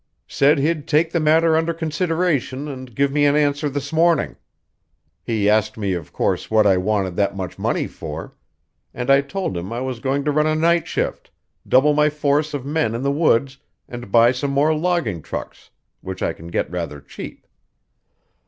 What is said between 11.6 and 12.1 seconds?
double my